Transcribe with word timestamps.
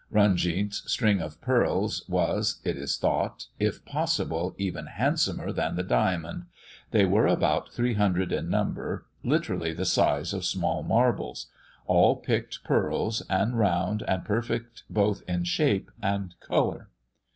Runjeet's 0.11 0.81
string 0.91 1.21
of 1.21 1.39
pearls 1.41 2.03
was, 2.09 2.59
it 2.63 2.75
is 2.75 2.97
thought, 2.97 3.45
if 3.59 3.85
possible, 3.85 4.55
even 4.57 4.87
handsomer 4.87 5.51
than 5.51 5.75
the 5.75 5.83
diamond; 5.83 6.45
they 6.89 7.05
were 7.05 7.27
about 7.27 7.71
three 7.71 7.93
hundred 7.93 8.31
in 8.31 8.49
number, 8.49 9.05
literally 9.23 9.75
the 9.75 9.85
size 9.85 10.33
of 10.33 10.43
small 10.43 10.81
marbles, 10.81 11.51
all 11.85 12.15
picked 12.15 12.63
pearls, 12.63 13.21
and 13.29 13.59
round, 13.59 14.01
and 14.07 14.25
perfect 14.25 14.81
both 14.89 15.21
in 15.27 15.43
shape 15.43 15.91
and 16.01 16.33
colour. 16.39 16.89